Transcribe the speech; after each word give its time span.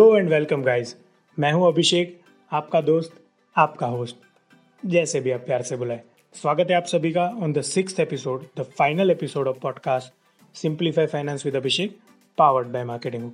Hello 0.00 0.16
and 0.16 0.28
welcome 0.30 0.62
guys. 0.62 0.96
मैं 1.38 1.52
हूँ 1.52 1.66
अभिषेक 1.68 2.20
आपका 2.52 2.80
दोस्त 2.80 3.24
आपका 3.56 3.86
होस्ट। 3.86 4.16
जैसे 4.86 5.20
भी 5.20 5.30
आप 5.30 5.40
प्यार 5.40 5.62
से 5.62 5.76
बुलाए। 5.76 6.00
स्वागत 6.34 6.66
है 6.70 6.76
आप 6.76 6.84
सभी 6.84 7.12
का 7.12 7.24
on 7.26 7.52
the 7.52 7.60
six 7.60 8.00
episode 8.00 8.44
the 8.58 8.62
final 8.62 9.10
episode 9.10 9.48
of 9.48 9.58
podcast 9.58 10.12
simplify 10.56 11.06
finance 11.06 11.46
with 11.46 11.56
Abhishek 11.56 11.98
powered 12.38 12.68
by 12.68 12.84
marketing 12.84 13.32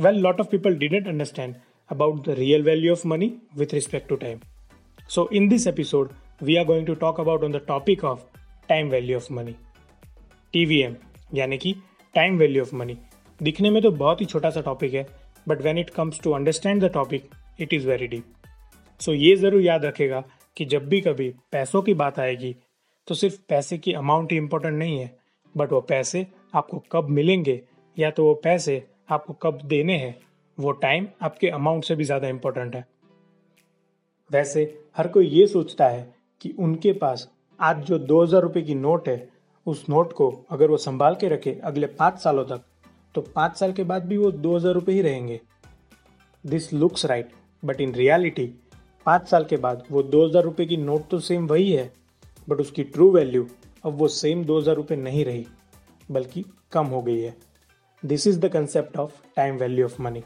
well 0.00 0.14
lot 0.14 0.40
of 0.40 0.48
people 0.48 0.74
didn't 0.74 1.08
understand 1.08 1.54
about 1.92 2.20
the 2.28 2.36
real 2.38 2.66
value 2.68 2.94
of 2.96 3.06
money 3.12 3.30
with 3.60 3.74
respect 3.74 4.08
to 4.12 4.20
time. 4.22 4.38
So, 5.16 5.28
in 5.40 5.52
this 5.52 5.66
episode, 5.74 6.08
we 6.48 6.58
are 6.58 6.68
going 6.72 6.88
to 6.90 6.98
talk 7.04 7.24
about 7.26 7.48
on 7.48 7.58
the 7.58 7.64
topic 7.70 8.04
of 8.04 8.18
time 8.72 8.92
value 8.96 9.18
of 9.20 9.30
money. 9.38 9.54
TVM 10.56 10.94
यानी 11.34 11.58
कि 11.58 11.74
time 12.14 12.38
value 12.38 12.62
of 12.62 12.76
money 12.76 12.98
दिखने 13.42 13.70
में 13.70 13.82
तो 13.82 13.90
बहुत 13.90 14.20
ही 14.20 14.26
छोटा 14.26 14.50
सा 14.50 14.60
topic 14.60 14.94
है। 14.94 15.19
But 15.48 15.62
when 15.62 15.78
it 15.78 15.90
comes 15.90 16.20
to 16.20 16.32
understand 16.32 16.84
the 16.84 16.90
topic 16.94 17.30
it 17.60 17.72
is 17.74 17.86
very 17.88 18.06
deep 18.06 18.32
so 19.00 19.12
ये 19.12 19.34
ज़रूर 19.36 19.62
याद 19.62 19.84
रखेगा 19.84 20.22
कि 20.56 20.64
जब 20.64 20.88
भी 20.88 21.00
कभी 21.00 21.28
पैसों 21.52 21.82
की 21.82 21.94
बात 21.94 22.18
आएगी 22.18 22.54
तो 23.08 23.14
सिर्फ़ 23.14 23.36
पैसे 23.48 23.78
की 23.78 23.92
अमाउंट 23.94 24.32
ही 24.32 24.38
इम्पोर्टेंट 24.38 24.78
नहीं 24.78 24.98
है 24.98 25.10
बट 25.54 25.72
वो 25.72 25.80
पैसे 25.80 26.26
आपको 26.54 26.82
कब 26.92 27.08
मिलेंगे, 27.10 27.60
या 27.96 28.10
तो 28.10 28.24
वो 28.24 28.34
पैसे 28.34 28.82
आपको 29.10 29.32
कब 29.42 29.60
देने 29.64 29.96
हैं, 29.96 30.14
वो 30.58 30.70
टाइम 30.72 31.06
आपके 31.22 31.48
अमाउंट 31.50 31.84
से 31.84 31.94
भी 31.96 32.04
ज़्यादा 32.04 32.28
इम्पोर्टेंट 32.28 32.74
है। 32.74 32.86
वैसे 34.30 34.62
हर 34.96 35.08
कोई 35.08 35.26
ये 35.28 35.46
सोचता 35.46 35.88
है 35.88 36.06
कि 36.40 36.54
उनके 36.58 36.92
पास 36.94 37.28
आज 37.60 37.82
जो 37.84 37.98
दो 38.00 38.22
हज़ार 38.22 38.42
रुपये 38.42 38.62
की 38.62 38.74
नोट 38.76 39.08
है, 39.08 39.28
उस 39.66 39.84
नोट 39.90 40.12
को 40.12 40.30
अगर 40.50 40.70
वो 40.70 40.76
संभाल 40.78 41.14
के 41.14 41.28
रखे 41.28 41.58
अगले 41.64 41.86
पाँच 41.88 42.18
सालों 42.18 42.44
तक 42.46 42.62
तो 43.14 43.20
पाँच 43.36 43.56
साल 43.56 43.72
के 43.72 43.84
बाद 43.84 44.04
भी 44.06 44.16
वो 44.16 44.30
दो 44.32 44.56
हज़ार 44.56 44.74
रुपये 44.74 44.94
ही 44.94 45.02
रहेंगे। 45.02 45.40
This 46.44 46.72
looks 46.72 47.04
right 47.06 47.30
but 47.62 47.80
in 47.80 47.94
reality 47.94 48.46
पाँच 49.06 49.28
साल 49.28 49.44
के 49.44 49.56
बाद 49.58 49.84
वो 49.90 50.02
दो 50.04 50.24
हज़ार 50.26 50.42
रुपये 50.44 50.66
की 50.66 50.76
नोट 50.76 51.08
तो 51.10 51.18
सेम 51.20 51.46
वही 51.46 51.70
है 51.72 51.90
बट 52.48 52.60
उसकी 52.60 52.84
ट्रू 52.84 53.10
वैल्यू 53.10 53.46
अब 53.84 53.98
वो 53.98 54.08
सेम 54.10 54.44
दो 54.44 54.58
हज़ार 54.58 54.74
रुपये 54.76 54.96
नहीं 54.98 55.24
रही, 55.24 55.46
बल्कि 56.08 56.44
कम 56.72 56.86
हो 56.86 57.00
गई 57.02 57.20
है। 57.20 57.34
This 58.02 58.26
is 58.26 58.38
the 58.40 58.48
concept 58.48 58.96
of 58.96 59.12
time 59.36 59.56
value 59.56 59.84
of 59.84 60.00
money 60.02 60.22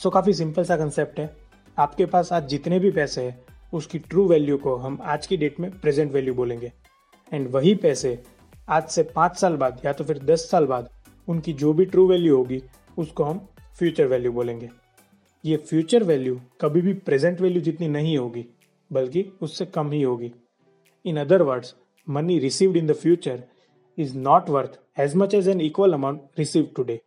so 0.00 0.10
काफ़ी 0.10 0.32
सिंपल 0.34 0.64
सा 0.64 0.76
कंसेप्ट 0.76 1.18
है। 1.20 1.34
आपके 1.78 2.06
पास 2.06 2.32
आज 2.32 2.48
जितने 2.48 2.78
भी 2.78 2.90
पैसे 2.90 3.22
हैं, 3.22 3.38
उसकी 3.72 3.98
ट्रू 4.00 4.26
वैल्यू 4.28 4.56
को 4.58 4.74
हम 4.76 4.98
आज 5.04 5.26
की 5.26 5.36
डेट 5.36 5.60
में 5.60 5.70
प्रेजेंट 5.72 6.12
वैल्यू 6.12 6.34
बोलेंगे। 6.34 6.72
एंड 7.32 7.48
वही 7.50 7.74
पैसे 7.76 8.18
आज 8.68 8.88
से 8.88 9.02
पाँच 9.14 9.36
साल 9.36 9.56
बाद 9.56 9.80
या 9.84 9.92
तो 9.92 10.04
फिर 10.04 10.18
दस 10.24 10.50
साल 10.50 10.66
बाद 10.66 10.88
उनकी 11.28 11.52
जो 11.52 11.72
भी 11.72 11.84
ट्रू 11.84 12.06
वैल्यू 12.08 12.36
होगी, 12.36 12.62
उसको 12.98 13.24
हम 13.24 13.46
फ्यूचर 13.78 14.06
वैल्यू 14.06 14.32
बोलेंगे। 14.32 14.68
ये 15.44 15.56
फ्यूचर 15.58 16.02
वैल्यू 16.02 16.40
कभी 16.60 16.80
भी 16.80 16.92
प्रेजेंट 17.02 17.40
वैल्यू 17.40 17.62
जितनी 17.62 17.88
नहीं 17.88 18.16
होगी, 18.18 18.44
बल्कि 18.90 19.24
उससे 19.42 19.66
कम 19.66 19.90
ही 19.92 20.02
होगी। 20.02 20.32
In 21.04 21.16
other 21.20 21.42
words 21.42 21.74
money 22.06 22.38
received 22.38 22.76
in 22.76 22.86
the 22.86 22.92
future 22.94 23.42
is 23.98 24.16
not 24.18 24.50
worth 24.50 24.78
as 25.00 25.14
much 25.16 25.34
as 25.34 25.48
an 25.48 25.60
equal 25.60 25.92
amount 25.92 26.38
receive 26.38 26.68
today 26.76 27.00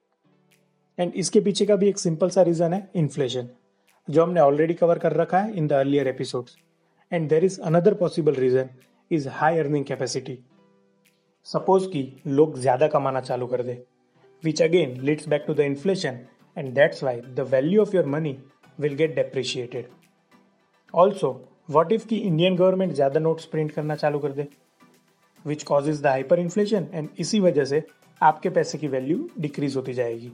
and 0.98 1.14
इसके 1.16 1.40
पीछे 1.42 1.66
का 1.66 1.76
भी 1.76 1.90
एक 1.90 2.00
सिंपल 2.00 2.30
सा 2.30 2.42
रीजन 2.42 2.74
है 2.74 2.90
इन्फ्लेशन 2.96 3.50
जो 4.08 4.24
हमने 4.24 4.40
ऑलरेडी 4.42 4.74
कवर 4.74 5.00
कर 5.00 5.14
रखा 5.14 5.40
है 5.40 5.54
in 5.58 5.68
the 5.68 5.74
earlier 5.74 6.08
episodes 6.08 6.58
and 7.12 7.30
there 7.30 7.44
is 7.46 7.60
another 7.62 7.94
possible 7.94 8.36
reason 8.36 8.70
is 9.12 9.28
high 9.30 9.58
earning 9.60 9.86
capacity 9.86 10.38
suppose 11.48 11.88
कि 11.90 12.02
लोग 12.28 12.58
ज़्यादा 12.60 12.88
कमाना 12.88 13.22
चालू 13.22 13.48
कर 13.48 13.64
दे। 13.64 13.84
Which 14.44 14.62
again 14.62 15.00
leads 15.02 15.28
back 15.30 15.44
to 15.48 15.54
the 15.54 15.60
inflation 15.60 16.20
and 16.58 16.74
that's 16.74 17.04
why 17.04 17.22
the 17.22 17.48
value 17.52 17.82
of 17.82 17.96
your 17.96 18.06
money 18.16 18.38
will 18.80 18.96
get 18.96 19.16
depreciated 19.16 19.88
also 20.94 21.32
what 21.70 21.92
if 21.92 22.08
की 22.08 22.18
Indian 22.18 22.56
government 22.56 22.94
ज़्यादा 22.94 23.20
notes 23.20 23.46
print 23.46 23.72
करना 23.72 23.96
चालू 23.96 24.20
कर 24.20 24.32
दे? 24.32 24.48
Which 25.46 25.64
causes 25.64 26.02
the 26.02 26.08
hyperinflation 26.40 26.88
and 26.94 27.10
इसी 27.20 27.40
वजह 27.40 27.66
से 27.66 27.84
आपके 28.22 28.50
पैसे 28.50 28.78
की 28.78 28.88
वैल्यू 28.88 29.30
डिक्रीज 29.40 29.76
होती 29.76 29.94
जाएगी. 29.94 30.32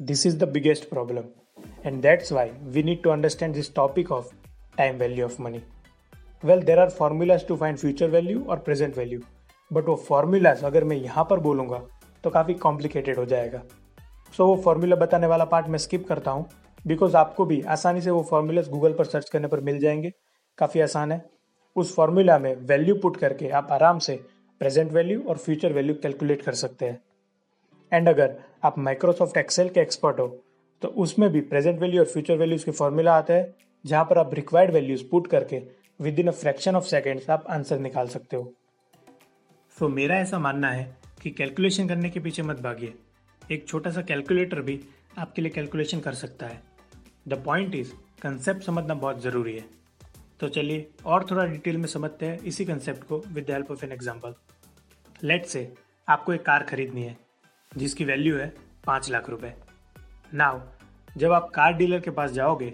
This 0.00 0.20
is 0.28 0.36
the 0.40 0.46
biggest 0.52 0.86
problem, 0.90 1.24
and 1.88 2.04
that's 2.04 2.30
why 2.34 2.44
we 2.74 2.82
need 2.82 3.00
to 3.02 3.10
understand 3.14 3.58
this 3.58 3.66
topic 3.78 4.12
of 4.16 4.30
time 4.78 4.98
value 5.02 5.24
of 5.24 5.34
money. 5.46 5.60
Well, 6.42 6.62
there 6.68 6.78
are 6.84 6.90
formulas 6.90 7.44
to 7.50 7.56
find 7.62 7.80
future 7.82 8.08
value 8.14 8.46
और 8.46 8.62
present 8.68 8.96
value, 8.98 9.20
but 9.70 9.88
वो 9.88 9.96
formulas 10.08 10.64
अगर 10.64 10.84
मैं 10.84 10.96
यहाँ 10.96 11.24
पर 11.30 11.40
बोलूँगा 11.40 11.82
तो 12.24 12.30
काफ़ी 12.30 12.54
complicated 12.54 13.18
हो 13.18 13.24
जाएगा। 13.24 13.62
सो 14.34 14.46
वो 14.46 14.56
फॉर्मूला 14.56 14.96
बताने 14.96 15.26
वाला 15.26 15.44
पार्ट 15.44 15.66
मैं 15.66 15.78
स्किप 15.78 16.06
करता 16.08 16.30
हूँ। 16.30 16.48
बिकॉज़ 16.86 17.16
आपको 17.16 17.44
भी 17.44 17.60
आसानी 17.68 18.00
से 18.00 18.10
वो 18.10 18.22
फॉर्मूलाज 18.22 18.68
गूगल 18.68 18.92
पर 18.92 19.04
सर्च 19.04 19.28
करने 19.30 19.48
पर 19.48 19.60
मिल 19.60 19.78
जाएँगे। 19.78 20.12
काफ़ी 20.58 20.80
आसान 20.80 21.12
है। 21.12 21.24
उस 21.76 21.94
फॉर्मूला 21.94 22.38
में 22.38 22.54
वैल्यू 22.56 22.94
पुट 22.94 23.16
करके 23.16 23.48
आप 23.48 23.68
आराम 23.72 23.98
से 23.98 24.14
प्रेजेंट 24.60 24.92
वैल्यू 24.92 25.22
और 25.22 25.36
फ्यूचर 25.36 25.72
वैल्यू 25.72 25.94
कैलकुलेट 25.94 26.42
कर 26.42 26.54
सकते 26.54 26.86
हैं। 26.86 27.00
एंड 27.92 28.08
अगर 28.08 28.36
आप 28.64 28.78
माइक्रोसॉफ्ट 28.78 29.36
एक्सेल 29.36 29.68
के 29.68 29.80
एक्सपर्ट 29.80 30.20
हो 30.20 30.26
तो 30.82 30.88
उसमें 30.88 31.28
भी 31.30 31.40
प्रेजेंट 31.40 31.80
वैल्यू 31.80 32.00
और 32.00 32.06
फ्यूचर 32.06 32.36
वैल्यूज़ 32.36 32.64
के 32.64 32.70
फॉर्मूला 32.70 33.14
आता 33.14 33.34
है 33.34 33.54
जहाँ 33.84 34.04
पर 34.04 34.18
आप 34.18 34.34
रिक्वायर्ड 34.34 34.72
वैल्यूज़ 34.72 35.04
पुट 35.10 35.26
करके 35.26 35.62
within 36.18 36.28
a 36.28 36.32
fraction 36.32 36.76
of 36.76 36.84
seconds 36.84 37.30
आप 37.30 37.44
आंसर 37.50 37.78
निकाल 37.78 38.08
सकते 38.08 38.36
हो। 38.36 38.52
सो 39.76 39.86
so, 39.86 39.92
मेरा 39.92 40.16
ऐसा 40.16 40.38
मानना 40.38 40.70
है 40.70 40.84
कि 41.20 41.30
कैलकुलेशन 41.30 41.88
करने 41.88 42.10
के 42.10 42.20
पीछे 42.20 42.42
मत 42.42 42.60
भागिए। 42.60 42.94
एक 43.42 43.66
छोटा 43.68 43.90
सा 43.90 44.02
कैलकुलेटर 44.02 44.60
भी 44.62 44.80
आपके 45.18 45.42
लिए 45.42 45.50
कैलकुलेशन 45.50 46.00
कर 46.00 46.14
सकता 46.14 46.46
है। 46.46 46.62
द 47.28 47.42
पॉइंट 47.44 47.74
इज़ 47.74 47.92
कंसेप्ट 48.22 48.62
समझना 48.62 48.94
बहुत 48.96 49.22
ज़रूरी 49.22 49.56
है। 49.56 49.64
तो 50.40 50.48
चलिए, 50.48 50.86
और 51.06 51.26
थोड़ा 51.30 51.44
डिटेल 51.46 51.76
में 51.76 51.86
समझते 51.88 52.26
हैं 52.26 52.38
इसी 52.40 52.64
कंसेप्ट 52.64 53.04
को 53.04 53.22
with 53.26 53.44
the 53.46 53.50
help 53.50 53.70
of 53.70 53.84
an 53.84 53.92
example 53.92 54.34
let 55.22 55.46
से 55.46 55.72
आपको 56.08 56.32
एक 56.32 56.44
कार 56.44 56.62
खरीदनी 56.64 57.02
है, 57.02 57.16
जिसकी 57.72 58.04
वैल्यू 58.04 58.36
है 58.36 58.52
पाँच 58.86 59.10
लाख 59.10 59.28
रुपए। 59.30 59.52
नाउ 60.32 60.60
जब 61.16 61.32
आप 61.32 61.50
कार 61.54 61.72
डीलर 61.72 62.00
के 62.00 62.10
पास 62.12 62.30
जाओगे 62.32 62.72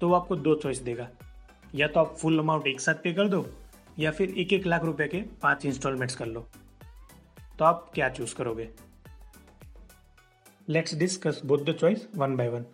तो 0.00 0.08
वो 0.08 0.14
आपको 0.14 0.36
दो 0.36 0.54
चॉइस 0.56 0.78
देगा। 0.80 1.08
या 1.74 1.86
तो 1.88 2.00
आप 2.00 2.14
फुल 2.16 2.38
अमाउंट 2.38 2.66
एक 2.66 2.80
साथ 2.80 2.94
पे 2.94 3.12
कर 3.12 3.28
दो, 3.28 3.46
या 3.98 4.10
फिर 4.10 4.30
एक 4.30 4.52
एक 4.52 4.66
लाख 4.66 4.84
रुपए 4.84 5.06
के 5.08 5.20
पाँच 5.42 5.66
इंस्टॉलमेंट्स 5.66 6.16
कर 6.16 6.26
लो। 6.26 6.46
तो 7.58 7.64
आप 7.64 7.90
क्या 7.94 8.08
चूज़ 8.08 8.34
करोगे? 8.34 8.68
Let's 10.68 10.94
discuss 10.94 11.40
both 11.46 11.58
the 11.58 11.72
choice 11.72 12.06
one 12.16 12.36
by 12.36 12.48
one 12.48 12.64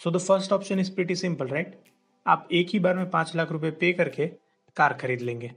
so 0.00 0.10
the 0.10 0.18
first 0.18 0.52
option 0.52 0.80
is 0.80 0.92
pretty 0.94 1.14
simple 1.16 1.48
right 1.48 1.78
आप 2.26 2.48
एक 2.52 2.68
ही 2.72 2.78
बार 2.78 2.96
में 2.96 3.08
पाँच 3.10 3.34
लाख 3.36 3.52
रुपए 3.52 3.70
पे 3.70 3.92
करके 3.92 4.26
कार 4.76 4.92
खरीद 4.92 5.20
लेंगे। 5.20 5.48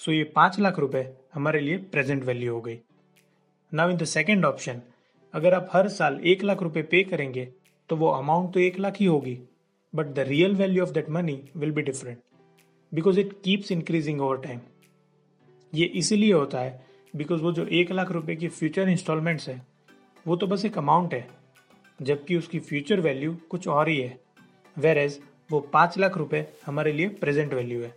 सो 0.00 0.10
so 0.10 0.16
ये 0.16 0.24
पाँच 0.24 0.58
लाख 0.60 0.78
रुपए 0.78 1.02
हमारे 1.34 1.60
लिए 1.60 1.78
प्रेजेंट 1.78 2.24
वैल्यू 2.24 2.54
हो 2.54 2.60
गई। 2.60 2.78
Now 3.72 3.90
in 3.90 3.96
the 3.96 4.04
second 4.04 4.44
option 4.44 4.80
अगर 5.34 5.54
आप 5.54 5.68
हर 5.72 5.88
साल 5.88 6.20
एक 6.24 6.44
लाख 6.44 6.62
रुपए 6.62 6.82
पे 6.82 7.02
करेंगे 7.04 7.44
तो 7.90 7.96
वो 7.96 8.08
अमाउंट 8.08 8.54
तो 8.54 8.60
एक 8.60 8.78
लाख 8.78 8.96
ही 9.00 9.06
होगी 9.06 9.38
but 9.94 10.06
the 10.06 10.28
real 10.28 10.54
value 10.54 10.82
of 10.82 10.90
that 10.90 11.10
money 11.10 11.40
will 11.56 11.72
be 11.72 11.82
different 11.82 12.18
because 12.92 13.20
it 13.20 13.32
keeps 13.44 13.72
increasing 13.72 14.20
over 14.20 14.38
time 14.38 14.60
ये 15.74 15.86
इसीलिए 15.94 16.32
होता 16.32 16.60
है 16.60 16.85
बिकॉज़ 17.16 17.42
वो 17.42 17.52
जो 17.52 17.64
एक 17.72 17.90
लाख 17.92 18.10
रुपए 18.12 18.36
की 18.36 18.48
फ्यूचर 18.50 18.88
इंस्टॉलमेंट्स 18.88 19.48
है, 19.48 19.60
वो 20.26 20.36
तो 20.36 20.46
बस 20.46 20.64
एक 20.64 20.78
अमाउंट 20.78 21.14
है, 21.14 21.26
जबकि 22.00 22.36
उसकी 22.36 22.58
फ्यूचर 22.60 23.00
वैल्यू 23.00 23.36
कुछ 23.50 23.68
और 23.68 23.88
ही 23.88 24.00
है। 24.00 24.18
वेर 24.76 24.98
एज 24.98 25.18
वो 25.50 25.60
पाँच 25.72 25.98
लाख 25.98 26.16
रुपए 26.18 26.46
हमारे 26.66 26.92
लिए 26.92 27.08
प्रेजेंट 27.20 27.54
वैल्यू 27.54 27.82
है। 27.82 27.94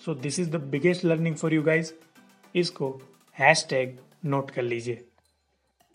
So 0.00 0.14
this 0.16 0.38
is 0.40 0.50
the 0.50 0.60
biggest 0.70 1.04
learning 1.04 1.36
for 1.36 1.54
you 1.54 1.62
guys 1.62 1.92
इसको 2.54 2.90
हैश 3.36 3.66
टैग 3.70 3.98
नोट 4.24 4.50
कर 4.50 4.62
लीजिए। 4.62 5.04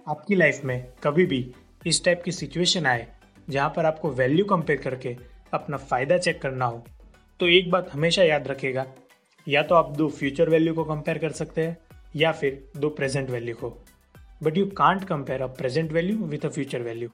आपकी 0.08 0.36
लाइफ 0.36 0.62
में 0.66 0.94
कभी 1.04 1.26
भी 1.26 1.40
इस 1.86 2.04
टाइप 2.06 2.22
की 2.26 2.32
सिचुएशन 2.34 2.86
आए, 2.86 3.08
जहाँ 3.48 3.70
पर 3.76 3.86
आपको 3.86 4.12
वैल्यू 4.12 4.46
कंपेयर 4.46 4.80
करके 4.80 5.16
अपना 5.54 5.78
फ़ायदा 5.80 6.18
चेक 6.18 6.42
करना 6.42 6.66
हो 6.66 6.84
तो 7.40 7.48
एक 7.48 7.70
बात 7.72 7.90
हमेशा 7.90 8.24
याद 8.24 8.48
रखेगा, 8.48 8.86
या 9.48 9.62
तो 9.64 9.76
आप 9.76 9.92
दो 9.98 10.08
फ्यूचर 10.10 10.50
वैल्यू 10.50 10.74
को 10.74 10.84
कंपेयर 10.86 11.18
कर 11.18 11.32
सकते 11.34 11.66
हैं 11.68 11.78
या 12.18 12.32
फिर 12.32 12.64
दो 12.78 12.90
प्रेजेंट 12.90 13.30
वैल्यू 13.30 13.56
को 13.56 13.70
but 14.44 14.58
you 14.58 14.66
can't 14.78 15.04
compare 15.04 15.42
a 15.42 15.48
present 15.56 15.92
value 15.92 16.26
with 16.26 16.46
a 16.46 16.50
future 16.50 16.82
value 16.82 17.10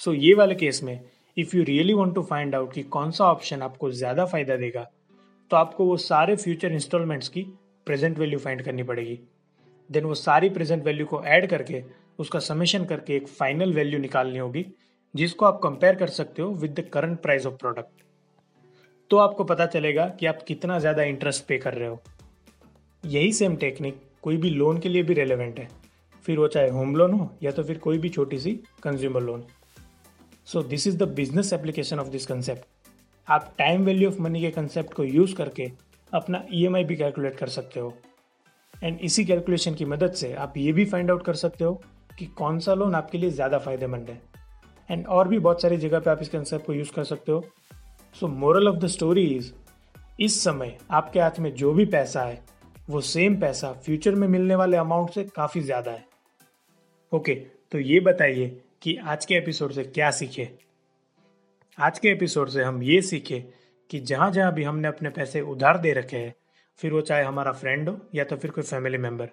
so 0.00 0.12
ये 0.12 0.34
वाले 0.34 0.54
केस 0.54 0.82
में 0.82 0.98
if 1.36 1.56
you 1.56 1.62
really 1.64 1.94
want 1.94 2.14
to 2.14 2.22
find 2.22 2.54
out 2.54 2.72
कि 2.72 2.82
कौन 2.92 3.10
सा 3.10 3.24
ऑप्शन 3.24 3.62
आपको 3.62 3.90
ज़्यादा 3.92 4.24
फ़ायदा 4.24 4.56
देगा 4.56 4.86
तो 5.50 5.56
आपको 5.56 5.84
वो 5.84 5.96
सारे 5.96 6.36
फ्यूचर 6.36 6.72
इंस्टॉलमेंट्स 6.72 7.28
की 7.28 7.42
प्रेजेंट 7.86 8.18
वैल्यू 8.18 8.38
फाइंड 8.38 8.62
करनी 8.62 8.82
पड़ेगी। 8.82 9.18
देन 9.90 10.04
वो 10.04 10.14
सारी 10.14 10.48
प्रेजेंट 10.50 10.84
वैल्यू 10.84 11.06
को 11.06 11.22
ऐड 11.24 11.46
करके, 11.46 11.82
उसका 12.18 12.38
समेशन 12.38 12.84
करके 12.84 13.16
एक 13.16 13.28
फाइनल 13.28 13.72
वैल्यू 13.72 13.98
निकालनी 14.00 14.38
होगी, 14.38 14.64
जिसको 15.14 15.46
आप 15.46 15.60
कंपेयर 15.62 15.94
कर 15.94 16.08
सकते 16.10 16.42
हो 16.42 16.48
with 16.52 16.80
the 16.80 16.88
current 16.92 17.20
price 17.22 17.46
of 17.46 17.54
product 17.54 18.02
तो 19.10 19.16
आपको 19.18 19.44
पता 19.44 19.66
चलेगा 19.66 20.06
कि 20.10 20.26
आप 20.26 20.42
कितना 20.48 20.78
ज़्यादा 20.78 21.02
इंटरेस्ट 21.04 21.46
पे 21.46 21.58
कर 21.58 21.74
रहे 21.74 21.88
हो। 21.88 22.02
यही 23.04 23.32
सेम 23.32 23.56
टेक्निक 23.56 24.00
कोई 24.22 24.36
भी 24.36 24.50
लोन 24.50 24.78
के 24.78 24.88
लिए 24.88 25.02
भी 25.02 25.14
रेलेवेंट 25.14 25.58
है। 25.58 25.68
फिर 26.24 26.38
वो 26.38 26.46
चाहे 26.48 26.68
होम 26.70 26.94
लोन 26.96 27.12
हो 27.12 27.30
या 27.42 27.50
तो 27.50 27.62
फिर 27.62 27.78
कोई 27.78 27.98
भी 27.98 28.08
छोटी 28.08 28.38
सी 28.38 28.52
consumer 28.82 29.22
loan 29.22 29.44
so 30.48 30.62
this 30.64 30.86
is 30.86 30.96
the 30.98 31.08
business 31.14 31.52
application 31.52 32.00
of 32.00 32.08
this 32.08 32.26
concept 32.26 32.64
आप 33.28 33.54
टाइम 33.58 33.84
वैल्यू 33.84 34.08
ऑफ़ 34.10 34.20
मनी 34.22 34.40
के 34.40 34.50
कंसेप्ट 34.50 34.94
को 34.94 35.04
यूज़ 35.04 35.34
करके 35.34 35.70
अपना 36.12 36.42
ई 36.52 36.66
e 36.66 36.84
भी 36.84 36.96
कैलकुलेट 36.96 37.36
कर 37.36 37.48
सकते 37.48 37.80
हो। 37.80 37.92
एंड 38.74 39.00
इसी 39.00 39.24
कैलकुलेशन 39.24 39.74
की 39.74 39.84
मदद 39.84 40.12
से 40.12 40.32
आप 40.34 40.56
ये 40.56 40.72
भी 40.72 40.84
फाइंड 40.84 41.10
आउट 41.10 41.24
कर 41.24 41.34
सकते 41.36 41.64
हो 41.64 41.74
कि 42.18 42.26
कौन 42.38 42.58
सा 42.58 42.74
लोन 42.74 42.94
आपके 42.94 43.18
लिए 43.18 43.30
ज़्यादा 43.30 43.58
फ़ायदेमंद 43.58 44.10
है। 44.10 44.20
एंड 44.88 45.06
और 45.06 45.28
भी 45.28 45.38
बहुत 45.38 45.62
सारी 45.62 45.76
जगह 45.76 45.98
पे 45.98 46.10
आप 46.10 46.22
इस 46.22 46.28
कंसेप्ट 46.28 46.66
को 46.66 46.72
यूज़ 46.72 46.92
कर 46.92 47.04
सकते 47.04 47.32
हो। 47.32 47.44
So 48.16 48.28
moral 48.28 48.68
of 48.68 48.76
the 48.76 48.86
story 48.88 49.26
is 49.26 49.52
इस 50.20 50.42
समय 50.42 50.76
आपके 50.92 51.20
हाथ 51.20 51.38
में 51.40 51.54
जो 51.54 51.72
भी 51.74 51.84
पैसा 51.86 52.22
है 52.22 52.42
वो 52.88 53.00
सेम 53.00 53.36
पैसा 53.40 53.72
फ्यूचर 53.84 54.14
में 54.14 54.26
मिलने 54.28 54.54
वाले 54.54 54.76
अमाउंट 54.76 55.10
से 55.10 55.22
काफ़ी 55.26 55.60
ज़्यादा 55.60 55.90
है। 55.90 56.04
ओके 57.12 57.34
तो 57.72 57.78
ये 57.78 58.00
बताइए 58.00 58.48
कि 58.82 58.96
आज 58.96 59.24
के 59.26 59.34
एपिसोड 59.34 59.72
से 59.72 59.84
क्या 59.84 60.10
सीखे? 60.10 60.48
आज 61.78 61.98
के 61.98 62.08
एपिसोड 62.08 62.48
से 62.48 62.62
हम 62.62 62.82
ये 62.82 63.00
सीखे 63.02 63.40
कि 63.90 64.00
जहाँ 64.00 64.30
जहाँ 64.30 64.52
भी 64.54 64.62
हमने 64.62 64.88
अपने 64.88 65.10
पैसे 65.10 65.40
उधार 65.40 65.78
दे 65.78 65.92
रखे 65.92 66.16
हैं, 66.16 66.34
फिर 66.78 66.92
वो 66.92 67.00
चाहे 67.00 67.24
हमारा 67.24 67.52
फ्रेंड 67.52 67.88
हो 67.88 67.98
या 68.14 68.24
तो 68.24 68.36
फिर 68.36 68.50
कोई 68.50 68.64
फैमिली 68.64 68.98
मेंबर 68.98 69.30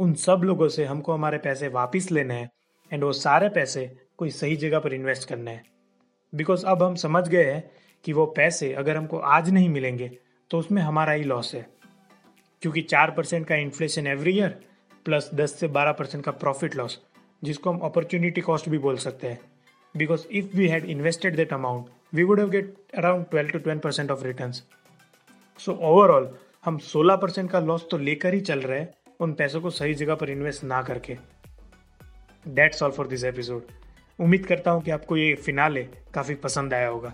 उन 0.00 0.14
सब 0.14 0.40
लोगों 0.44 0.68
से 0.68 0.84
हमको 0.84 1.12
हमारे 1.12 1.38
पैसे 1.38 1.68
वापस 1.68 2.10
लेने 2.12 2.34
हैं 2.34 2.50
एंड 2.92 3.04
वो 3.04 3.12
सारे 3.14 3.48
पैसे 3.48 3.90
कोई 4.18 4.30
सही 4.32 4.56
जगह 4.56 4.78
पर 4.78 4.92
इन्वेस्ट 4.94 5.28
करने 5.28 5.50
हैं। 5.50 5.64
बिकॉज़ 6.32 6.66
अब 6.66 6.82
हम 6.82 6.94
समझ 6.96 7.28
गए 7.28 7.44
हैं 7.44 7.70
कि 8.04 8.12
वो 8.12 8.26
पैसे 8.26 8.72
अगर 8.74 8.96
हमको 8.96 9.18
आज 9.18 9.50
नहीं 9.50 9.68
मिलेंगे 9.68 10.18
तो 10.50 10.58
उसमें 10.58 10.82
हमारा 10.82 11.12
ही 11.12 11.24
लॉस 11.24 11.54
है। 11.54 11.75
क्योंकि 12.62 12.82
चार 12.82 13.10
परसेंट 13.10 13.46
का 13.46 13.56
इन्फ्लेशन 13.56 14.06
एवरी 14.06 14.36
ईयर 14.36 14.58
प्लस 15.04 15.30
दस 15.34 15.54
से 15.54 15.68
बारह 15.68 15.92
परसेंट 15.92 16.24
का 16.24 16.30
प्रॉफिट 16.32 16.76
लॉस 16.76 17.00
जिसको 17.44 17.70
हम 17.70 17.78
अपॉर्चुनिटी 17.78 18.40
कॉस्ट 18.40 18.68
भी 18.68 18.78
बोल 18.78 18.96
सकते 18.96 19.26
हैं। 19.26 19.38
Because 19.94 20.26
if 20.30 20.56
we 20.56 20.68
had 20.68 20.84
invested 20.84 21.36
that 21.36 21.52
amount 21.52 21.86
we 22.14 22.22
would 22.22 22.40
have 22.40 22.50
get 22.50 22.74
around 22.98 23.26
twelve 23.26 23.50
to 23.50 23.58
twenty 23.58 23.82
percent 23.82 24.10
of 24.10 24.24
return 24.24 24.52
so 25.60 25.72
overall 25.72 26.30
हम 26.64 26.78
सोलह 26.78 27.16
परसेंट 27.16 27.50
का 27.50 27.60
लॉस 27.60 27.86
तो 27.90 27.98
लेकर 27.98 28.34
ही 28.34 28.40
चल 28.40 28.60
रहे 28.60 28.78
हैं, 28.80 28.88
उन 29.20 29.32
पैसों 29.32 29.60
को 29.60 29.70
सही 29.70 29.94
जगह 29.94 30.14
पर 30.14 30.30
इन्वेस्ट 30.30 30.64
ना 30.64 30.82
करके। 30.82 31.16
That's 32.46 32.82
all 32.82 32.90
for 32.90 33.06
this 33.06 33.24
episode 33.24 33.66
उम्मीद 34.18 34.46
करता 34.46 34.70
हूँ 34.70 34.82
कि 34.82 34.90
आपको 34.90 35.16
ये 35.16 35.34
फिनाले 35.34 35.82
काफ़ी 36.14 36.34
पसंद 36.34 36.74
आया 36.74 36.88
होगा। 36.88 37.12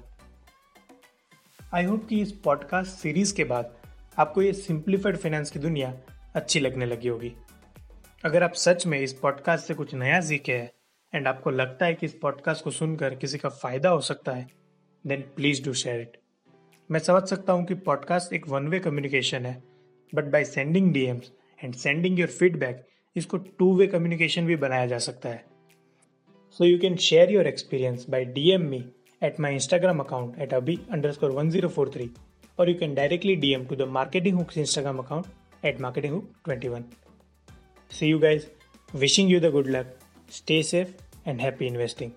आई 1.74 1.84
होप 1.84 2.06
कि 2.06 2.20
इस 2.22 2.32
पॉडकास्ट 2.44 2.92
सीरीज़ 2.92 3.34
के 3.34 3.44
बाद 3.44 3.74
आपको 4.18 4.42
ये 4.42 4.52
सिंप्लीफाइड 4.52 5.16
फाइनेंस 5.16 5.50
की 5.50 5.58
दुनिया 5.58 6.00
अच्छी 6.34 6.60
लगने 6.60 6.86
लगी 6.86 7.08
होगी। 7.08 7.32
अगर 8.24 8.42
आप 8.42 8.52
सच 8.52 8.86
में 8.86 9.00
इस 9.00 9.12
पॉडकास्ट 9.12 9.66
से 9.66 9.74
कुछ 9.74 9.94
नया 9.94 10.20
सीखे 10.20 10.52
हैं 10.52 10.72
एंड 11.14 11.28
आपको 11.28 11.50
लगता 11.50 11.86
है 11.86 11.94
कि 11.94 12.06
इस 12.06 12.14
पॉडकास्ट 12.14 12.64
को 12.64 12.70
सुनकर 12.70 13.14
किसी 13.14 13.38
का 13.38 13.48
फ़ायदा 13.48 13.90
हो 13.90 14.00
सकता 14.00 14.32
है 14.32 14.48
then 15.06 15.20
please 15.20 15.64
do 15.64 15.72
share 15.72 16.00
it 16.00 16.16
मैं 16.90 17.00
समझ 17.00 17.22
सकता 17.22 17.52
हूँ 17.52 17.64
कि 17.64 17.74
पॉडकास्ट 17.74 18.32
एक 18.32 18.48
वन 18.48 18.68
वे 18.68 18.78
कम्युनिकेशन 18.78 19.46
है 19.46 19.62
but 20.14 20.24
by 20.24 20.44
sending 20.44 20.92
DMs 20.92 21.32
and 21.64 21.74
sending 21.74 22.18
your 22.18 22.28
feedback 22.28 22.86
इसको 23.16 23.36
टू 23.36 23.76
वे 23.76 23.86
कम्युनिकेशन 23.86 24.46
भी 24.46 24.56
बनाया 24.56 24.86
जा 24.86 24.98
सकता 24.98 25.28
है। 25.28 25.44
So 26.50 26.64
you 26.64 26.78
can 26.78 26.96
share 26.96 27.30
your 27.30 27.46
experience 27.46 28.06
by 28.10 28.24
DM 28.24 28.62
me 28.62 28.92
at 29.24 29.30
my 29.30 29.50
Instagram 29.50 30.00
account 30.00 31.24
one 31.24 31.50
zero 31.50 31.68
four 31.68 31.88
1043 31.88 32.31
or 32.62 32.68
you 32.68 32.78
can 32.82 32.94
directly 32.94 33.36
DM 33.44 33.68
to 33.68 33.76
the 33.76 33.86
Marketing 33.98 34.36
Hooks 34.36 34.56
Instagram 34.64 35.00
account 35.04 35.26
at 35.64 35.78
marketinghook21. 35.78 36.84
See 37.88 38.06
you 38.06 38.20
guys. 38.20 38.46
Wishing 39.04 39.28
you 39.28 39.40
the 39.40 39.50
good 39.50 39.66
luck. 39.66 39.86
Stay 40.28 40.62
safe 40.62 40.92
and 41.26 41.40
happy 41.40 41.66
investing. 41.66 42.14